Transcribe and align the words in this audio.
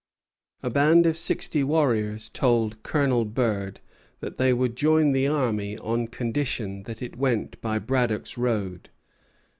A 0.63 0.71
band 0.71 1.05
of 1.05 1.15
sixty 1.15 1.63
warriors 1.63 2.27
told 2.27 2.81
Colonel 2.81 3.23
Burd 3.23 3.81
that 4.19 4.39
they 4.39 4.51
would 4.51 4.75
join 4.75 5.11
the 5.11 5.27
army 5.27 5.77
on 5.77 6.07
condition 6.07 6.81
that 6.85 7.03
it 7.03 7.17
went 7.17 7.61
by 7.61 7.77
Braddock's 7.77 8.35
road. 8.35 8.89